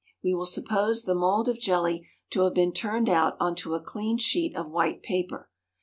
[0.23, 3.79] We will suppose the mould of jelly to have been turned out on to a
[3.79, 5.47] clean sheet of white paper.